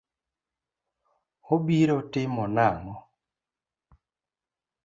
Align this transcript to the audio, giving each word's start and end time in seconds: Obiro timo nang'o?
Obiro 1.53 1.97
timo 2.11 2.43
nang'o? 2.55 2.93